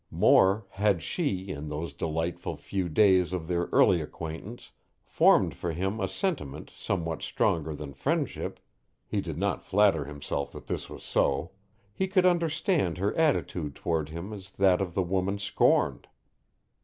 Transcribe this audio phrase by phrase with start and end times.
[0.09, 4.71] More, had she, in those delightful few days of their early acquaintance,
[5.05, 8.59] formed for him a sentiment somewhat stronger than friendship
[9.05, 11.51] (he did not flatter himself that this was so),
[11.93, 16.07] he could understand her attitude toward him as that of the woman scorned.